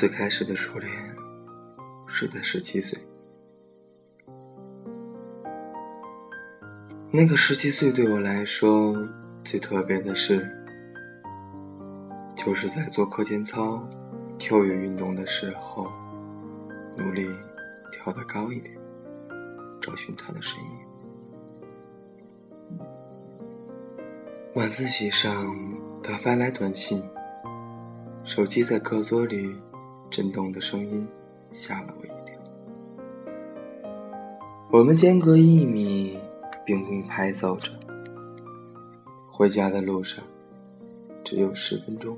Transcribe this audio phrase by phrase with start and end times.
[0.00, 0.90] 最开始的初恋
[2.06, 2.98] 是在十七岁。
[7.10, 8.96] 那个十七岁对我来说
[9.44, 10.50] 最特别的事，
[12.34, 13.86] 就是在做课间操、
[14.38, 15.92] 跳跃运动的时候，
[16.96, 17.28] 努力
[17.92, 18.74] 跳得高一点，
[19.82, 20.70] 找寻他的身影。
[24.54, 25.54] 晚自习上，
[26.02, 27.04] 他发来短信，
[28.24, 29.54] 手机在课桌里。
[30.10, 31.06] 震动的声音
[31.52, 32.36] 吓了我一跳。
[34.70, 36.18] 我们间隔一米，
[36.64, 37.70] 并并排走着。
[39.30, 40.22] 回家的路上
[41.24, 42.16] 只有十分钟，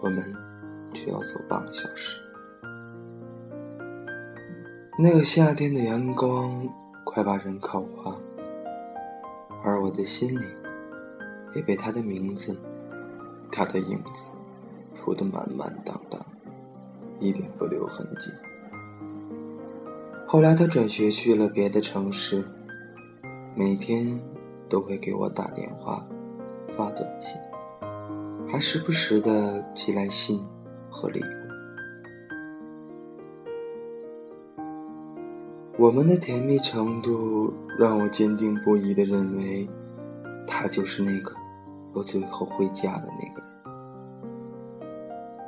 [0.00, 0.34] 我们
[0.94, 2.16] 却要走半个小时。
[4.98, 6.66] 那个夏天的阳光
[7.04, 8.16] 快把人烤化，
[9.64, 10.44] 而我的心里
[11.54, 12.56] 也被他的名字、
[13.50, 14.24] 他的影子
[14.94, 16.18] 铺得满满当当。
[17.20, 18.30] 一点不留痕迹。
[20.26, 22.44] 后来他转学去了别的城市，
[23.54, 24.20] 每天
[24.68, 26.06] 都会给我打电话、
[26.76, 27.40] 发短信，
[28.48, 30.44] 还时不时的寄来信
[30.90, 31.24] 和礼物。
[35.78, 39.68] 我们的甜蜜程度让我坚定不移的认为，
[40.46, 41.34] 他就是那个
[41.92, 43.25] 我最后会嫁的那。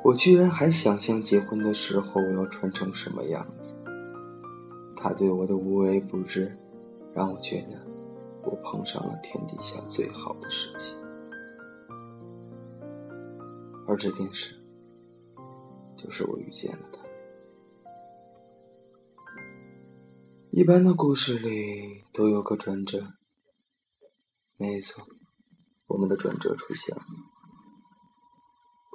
[0.08, 3.78] 我居然还想象结婚的时候我要穿成什么样子。
[4.96, 6.56] 他对我的无微不至，
[7.14, 7.86] 让我觉得
[8.42, 10.96] 我碰上了天底下最好的事情。
[13.86, 14.58] 而这件事，
[15.94, 17.02] 就是我遇见了他。
[20.50, 23.12] 一般的故事里都有个转折，
[24.56, 25.06] 没错，
[25.86, 27.02] 我们的转折出现了。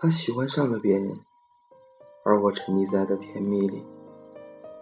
[0.03, 1.17] 他喜欢上了别人，
[2.25, 3.81] 而我沉溺在的甜蜜里，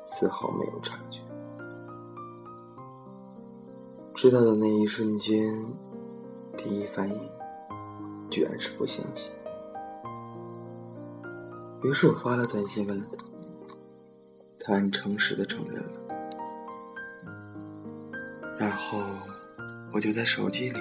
[0.03, 1.21] 丝毫没有察觉。
[4.15, 5.63] 知道的那一瞬间，
[6.57, 7.29] 第一反应
[8.31, 9.31] 居然是不相信。
[11.83, 13.05] 于是我发了短信问了
[14.57, 16.01] 他，他很诚实的承认了，
[18.57, 18.97] 然后
[19.93, 20.79] 我就在手机里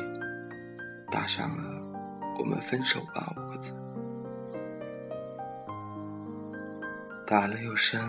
[1.10, 1.82] 打上了
[2.40, 3.74] “我们分手吧”五个字。
[7.30, 8.00] 打了又删，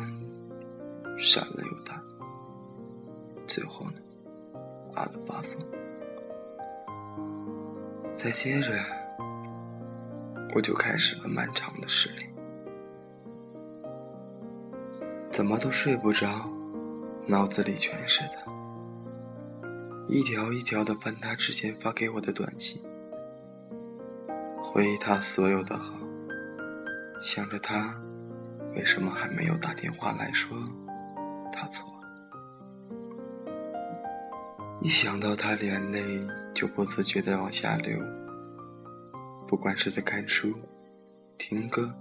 [1.15, 2.01] 删了又打，
[3.45, 4.01] 最后呢，
[4.95, 5.63] 按了发送。
[8.15, 8.73] 再接着，
[10.55, 12.33] 我就开始了漫长的失恋，
[15.31, 16.49] 怎么都睡不着，
[17.27, 18.51] 脑子里全是他，
[20.07, 22.81] 一条一条的翻他之前发给我的短信，
[24.63, 25.93] 回忆他所有的好，
[27.21, 27.95] 想着他。
[28.73, 30.57] 为什么还没有打电话来说
[31.51, 32.07] 他错了？
[34.79, 36.01] 一想到他，眼泪
[36.53, 37.99] 就不自觉的往下流。
[39.47, 40.53] 不管是在看书、
[41.37, 41.93] 听歌、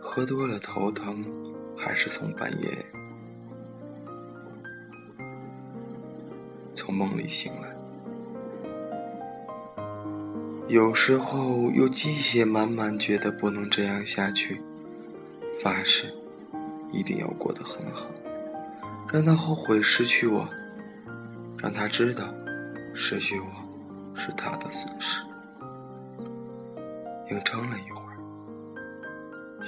[0.00, 1.24] 喝多了头疼，
[1.76, 2.86] 还是从半夜
[6.74, 7.76] 从梦里醒来，
[10.68, 14.62] 有时候又机械满满，觉得不能这样下去。
[15.60, 16.14] 发誓，
[16.92, 18.08] 一定要过得很好，
[19.12, 20.48] 让他后悔失去我，
[21.58, 22.32] 让他知道
[22.94, 23.46] 失去我
[24.14, 25.20] 是他的损失。
[27.30, 28.16] 硬撑了一会儿，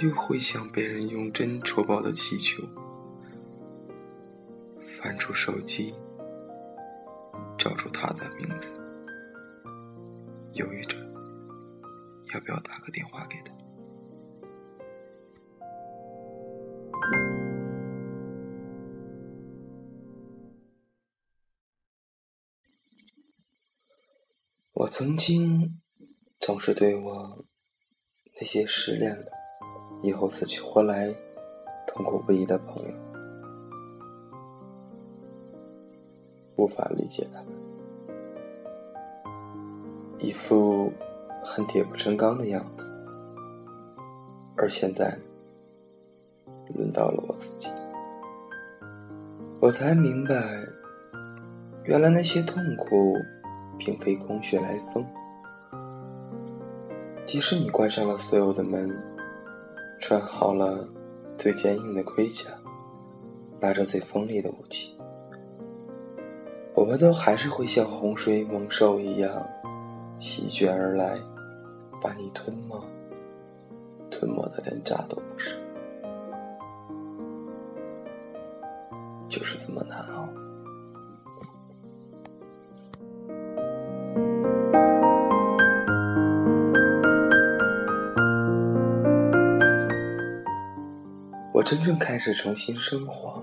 [0.00, 2.62] 又会像被人用针戳爆的气球，
[4.80, 5.92] 翻出手机，
[7.58, 8.72] 找出他的名字，
[10.52, 10.96] 犹豫着
[12.32, 13.52] 要不要打个电话给他。
[25.00, 25.80] 曾经
[26.41, 27.42] 总是对我
[28.38, 29.28] 那些失恋了
[30.02, 31.08] 以后死去活来、
[31.86, 32.94] 痛苦不已的朋友，
[36.56, 37.48] 无法理解他们，
[40.18, 40.92] 一副
[41.42, 42.86] 恨铁不成钢的样子。
[44.54, 45.18] 而现在，
[46.74, 47.70] 轮到了我自己，
[49.62, 50.60] 我才明白，
[51.84, 53.16] 原来那些痛苦。
[53.80, 55.03] 并非空穴来风。
[57.24, 58.94] 即使你关上了所有的门，
[59.98, 60.86] 穿好了
[61.38, 62.50] 最坚硬的盔甲，
[63.59, 64.94] 拿着最锋利的武器，
[66.74, 69.48] 我们都还是会像洪水猛兽一样
[70.18, 71.16] 席卷而来，
[72.00, 72.84] 把你吞没、
[74.10, 75.56] 吞没的连渣都不剩，
[79.28, 80.28] 就是这么难熬。
[91.70, 93.40] 真正开始重新生活，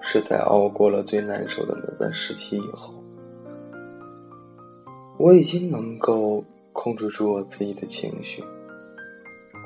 [0.00, 2.92] 是在熬过了最难受的那段时期以后。
[5.16, 8.42] 我已经能够控制住我自己的情绪，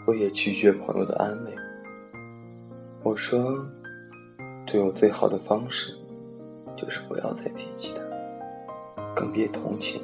[0.06, 1.52] 我也拒绝朋友的安慰。
[3.02, 3.64] 我说，
[4.67, 5.96] 对我最好的方式，
[6.76, 8.02] 就是不要再提起他，
[9.14, 10.02] 更别同情。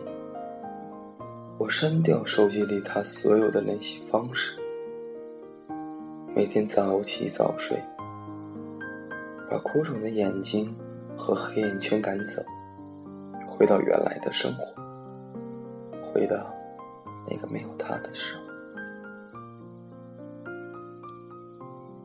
[1.58, 4.58] 我删掉手机里他所有的联系方式，
[6.38, 7.82] 每天早起早睡，
[9.50, 10.72] 把哭肿的眼睛
[11.16, 12.40] 和黑眼圈赶走，
[13.44, 14.72] 回到原来的生活。
[16.00, 16.54] 回到
[17.28, 18.42] 那个没有他的时候，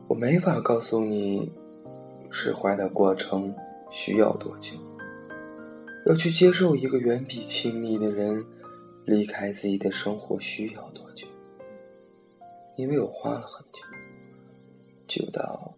[0.08, 1.52] 我没法告诉你
[2.28, 3.54] 释怀的过程
[3.88, 4.76] 需要多久。
[6.06, 8.44] 要去接受一个远比亲密的人
[9.04, 11.24] 离开自己的生活需要多久？
[12.76, 13.80] 因为我花了很久，
[15.06, 15.74] 久到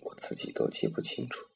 [0.00, 1.46] 我自己都记不清楚。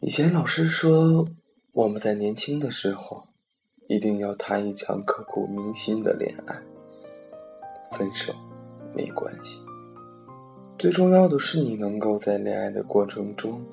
[0.00, 1.28] 以前老师说。
[1.74, 3.28] 我们在年轻的时候，
[3.88, 6.62] 一定要谈一场刻骨铭心的恋爱。
[7.96, 8.34] 分手
[8.94, 9.58] 没关系，
[10.78, 13.64] 最重要的是你能够在恋爱的过程中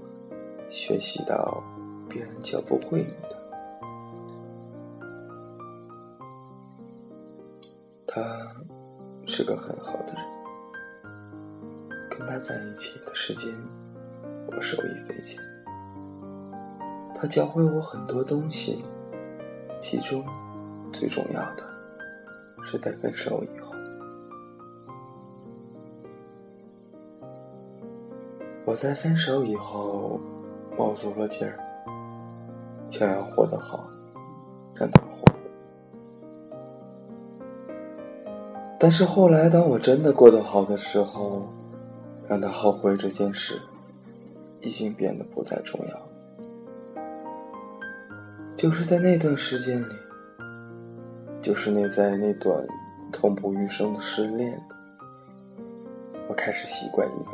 [0.70, 1.62] 学习到
[2.08, 3.38] 别人教不会你的。
[8.08, 8.56] 他
[9.28, 10.24] 是个很好的人，
[12.20, 13.50] 跟他在一起的时间，
[14.48, 15.42] 我受益匪浅。
[17.16, 18.84] 他教会我很多东西，
[19.80, 20.22] 其中
[20.92, 21.64] 最重要的
[22.62, 23.74] 是在分手以后，
[28.66, 30.20] 我在分手以后
[30.78, 31.58] 卯足了劲儿，
[32.90, 33.90] 想要活得好，
[34.76, 35.40] 让他后悔。
[38.78, 41.48] 但是后来，当我真的过得好的时候，
[42.30, 43.60] 让他后悔这件事
[44.62, 46.10] 已经变得不再重要。
[48.56, 49.96] 就是在那段时间里，
[51.42, 52.68] 就是那在那段
[53.12, 54.62] 痛不欲生的失恋里，
[56.28, 57.32] 我开始习惯一个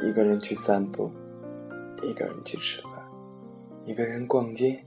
[0.00, 1.10] 人，一个人去散步，
[2.02, 2.92] 一个人去吃饭，
[3.86, 4.84] 一个人逛街，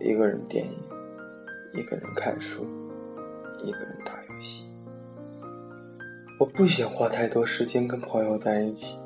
[0.00, 0.78] 一个人电影，
[1.74, 2.64] 一个人看书，
[3.62, 4.73] 一个人打游戏。
[6.38, 8.98] 我不想花太多时间跟朋友在一起，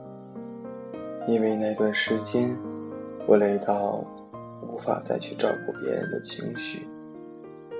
[1.26, 2.56] 因为那段时间
[3.26, 4.04] 我累到。
[4.60, 6.86] 无法再去照顾别人的情绪，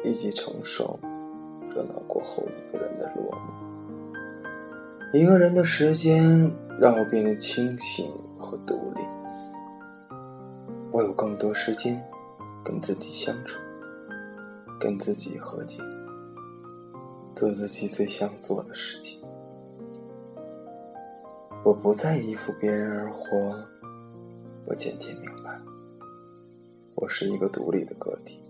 [0.02, 0.98] 以及承受
[1.72, 5.12] 热闹过后一个人的落寞。
[5.12, 6.50] 一个人的时间
[6.80, 9.02] 让我变得清醒和独立，
[10.90, 12.02] 我有更多时间
[12.64, 13.60] 跟自己相处，
[14.80, 15.80] 跟自己和解，
[17.36, 19.20] 做自己最想做的事情。
[21.64, 23.68] 我不再依附别人而活，
[24.66, 25.60] 我渐渐明白。
[26.94, 28.42] 我是一个独立的个体，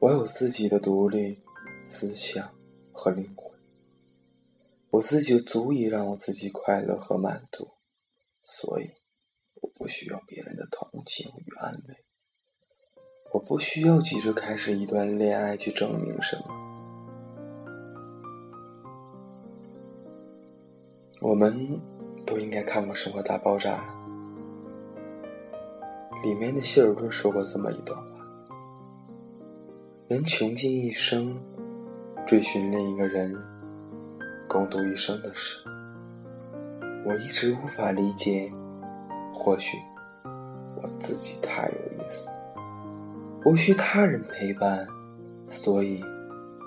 [0.00, 1.40] 我有自己的独立
[1.84, 2.54] 思想
[2.92, 3.58] 和灵魂，
[4.90, 7.70] 我自己足以让我自己快乐和满足，
[8.42, 8.90] 所以
[9.54, 12.04] 我不需要别人的同情与安慰，
[13.32, 16.63] 我不需要急着开始一段恋爱去证明什么。
[21.24, 21.80] 我们
[22.26, 23.82] 都应该看过《生活大爆炸》。
[26.22, 28.04] 里面的希尔顿说过这么一段话：
[30.06, 31.34] 人穷尽一生
[32.26, 33.34] 追寻另一个人，
[34.46, 35.56] 共度一生的事。
[37.06, 38.46] 我一直无法理解，
[39.32, 39.78] 或许
[40.82, 42.30] 我自己太有意思，
[43.46, 44.86] 无需他人陪伴，
[45.48, 46.04] 所以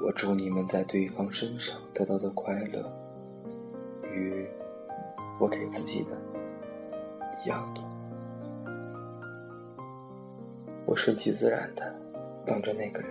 [0.03, 2.91] 我祝你们在对方身上得到的快乐，
[4.17, 4.47] 与
[5.39, 6.17] 我给自己的
[7.43, 7.83] 一样多。
[10.85, 11.93] 我顺其自然的
[12.45, 13.09] 当着那个人，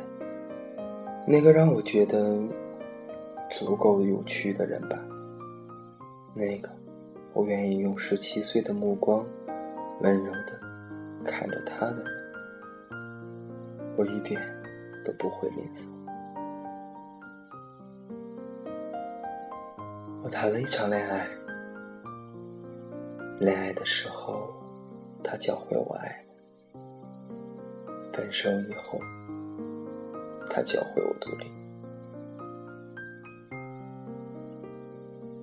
[1.26, 2.38] 那个让我觉得
[3.50, 4.98] 足够有趣的人吧。
[6.34, 6.68] 那个
[7.32, 9.24] 我愿意用十七岁的目光
[10.00, 10.58] 温柔的
[11.24, 12.06] 看着他的人，
[13.96, 14.40] 我一点
[15.04, 15.95] 都不会吝啬。
[20.26, 21.24] 我谈了一场恋爱
[23.38, 24.52] 恋爱的时候
[25.22, 26.26] 他教会我爱
[28.12, 28.98] 分手以后
[30.50, 31.46] 他教会我独立。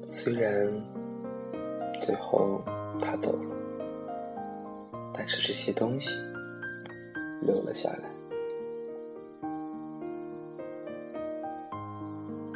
[0.10, 0.70] 虽然
[2.02, 2.62] 最后
[3.00, 3.56] 他走了
[5.14, 6.20] 但是这些东西
[7.42, 8.12] 留了下来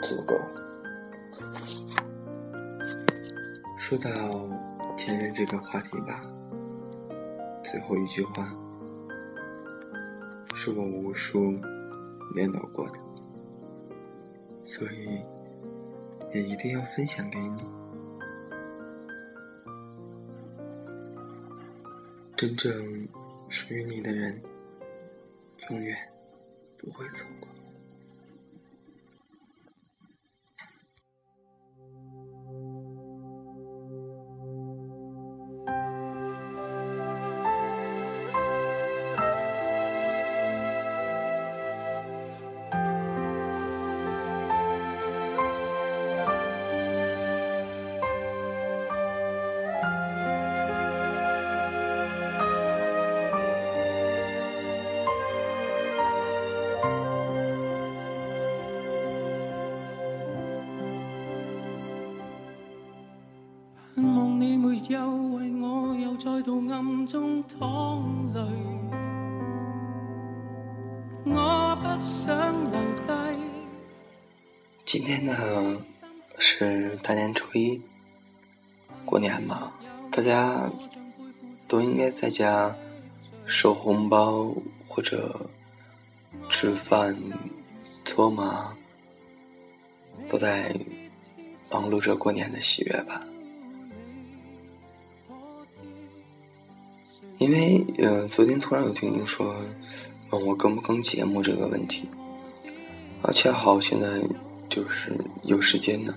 [0.02, 0.77] 足够了。
[3.90, 4.12] 说到
[4.98, 6.22] 前任这个话题吧，
[7.64, 8.54] 最后一句话
[10.54, 11.52] 是我无数
[12.36, 13.00] 念叨过的，
[14.62, 15.24] 所以
[16.34, 17.66] 也一定要分享给你。
[22.36, 23.08] 真正
[23.48, 24.42] 属于你的人，
[25.70, 25.96] 永远
[26.78, 27.47] 不会错过。
[67.08, 68.42] 中痛累，
[71.24, 72.54] 我不想
[74.84, 75.34] 今天呢
[76.38, 77.82] 是大年初一，
[79.06, 79.72] 过年嘛，
[80.12, 80.70] 大家
[81.66, 82.76] 都应该在家
[83.46, 84.54] 收红包
[84.86, 85.50] 或者
[86.50, 87.16] 吃饭、
[88.04, 88.76] 搓麻，
[90.28, 90.76] 都在
[91.72, 93.24] 忙碌着过年的喜悦吧。
[97.40, 99.56] 因为呃，昨天突然有听众说
[100.32, 102.10] 问我更不更节目这个问题，
[103.22, 104.08] 啊，恰好现在
[104.68, 106.16] 就是有时间呢，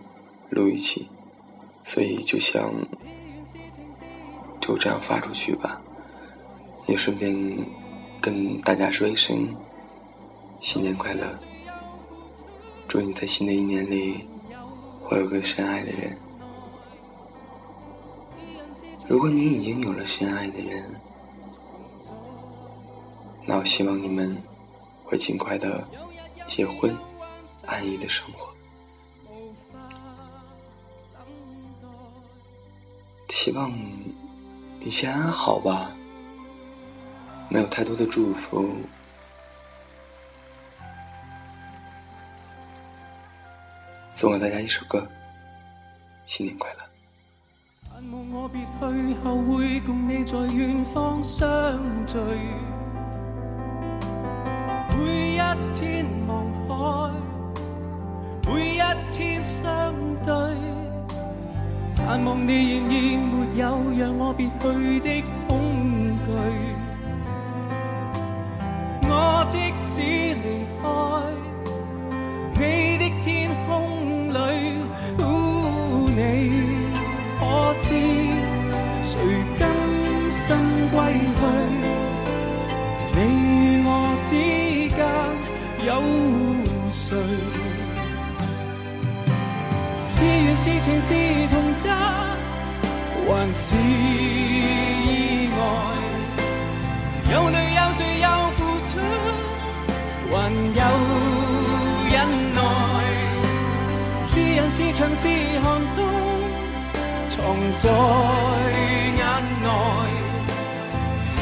[0.48, 1.08] 录一期，
[1.84, 2.72] 所以就想
[4.62, 5.82] 就这样发出去吧，
[6.86, 7.66] 也顺便
[8.18, 9.54] 跟大家说一声
[10.58, 11.38] 新年快乐，
[12.88, 14.24] 祝你在新的一年里
[15.02, 16.16] 会有个深爱的人。
[19.06, 20.82] 如果你已经有了深爱的人，
[23.47, 24.40] 那我希望你们
[25.04, 25.87] 会尽快的
[26.47, 26.97] 结婚，
[27.66, 28.49] 安逸的生活。
[33.28, 33.73] 希望
[34.78, 35.97] 你先安好吧，
[37.49, 38.68] 没有太多的祝福。
[44.14, 45.09] 送给大家一首歌，
[46.26, 46.80] 新年快乐。
[48.00, 48.25] 每
[58.90, 59.94] 一天相
[60.25, 60.35] 对，
[61.94, 62.94] 盼望你仍然
[63.30, 63.62] 没有
[63.97, 65.49] 让我别去的恐
[66.26, 66.28] 惧。
[69.09, 70.00] 我即使
[70.35, 70.85] 离开
[72.54, 73.68] 你的天空
[74.28, 74.35] 里，
[76.16, 76.18] 你
[77.38, 77.40] 可
[77.80, 77.87] 知
[79.04, 79.12] 谁
[90.62, 91.09] 是情是
[91.49, 91.90] 童真，
[93.26, 95.59] 还是意外？
[97.33, 98.93] 有泪有罪有付出，
[100.31, 100.35] 还
[100.76, 100.81] 有
[102.12, 102.14] 忍
[102.52, 102.61] 耐。
[104.29, 105.25] 是人是墙是
[105.61, 105.99] 寒冬，
[107.31, 107.38] 藏
[107.76, 107.85] 在
[109.17, 109.21] 眼
[109.62, 109.67] 内。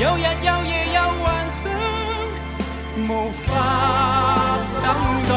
[0.01, 1.27] 有日有夜有幻
[1.61, 1.65] 想，
[3.09, 3.47] 无法。
[4.81, 4.87] 等
[5.29, 5.33] 待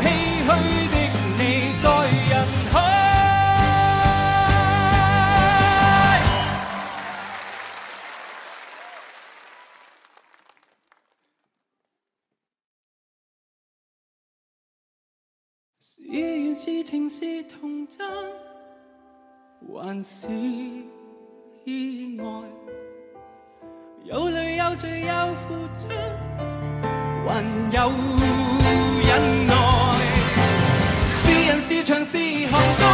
[0.00, 0.04] 唏
[0.44, 0.48] 嘘
[0.90, 0.96] 的
[1.38, 1.40] 你
[1.82, 1.86] 在
[2.28, 2.32] 人
[2.70, 2.74] 海。
[15.78, 18.06] 是缘是情是童真，
[19.72, 20.28] 还是
[21.64, 22.24] 意外？
[24.04, 25.88] 有泪有罪有付出。
[27.28, 27.90] 还有
[29.02, 29.35] 忍
[31.86, 32.18] 像是
[32.50, 32.86] 寒冬，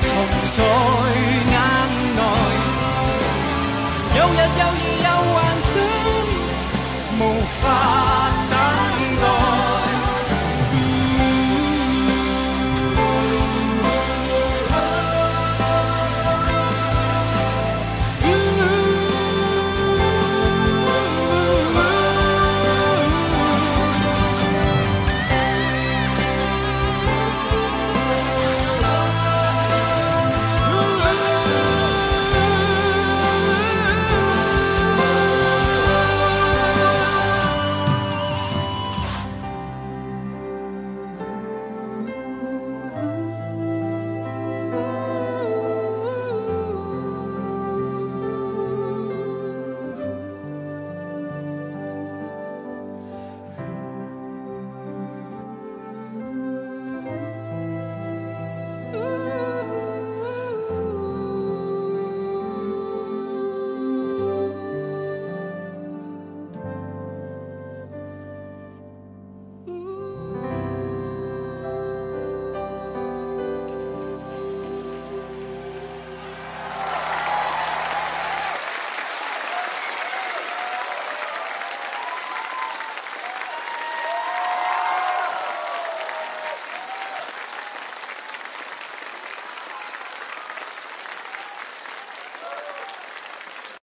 [0.00, 0.10] 重
[0.56, 0.97] 重。